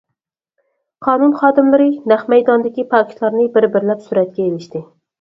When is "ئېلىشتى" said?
4.53-4.87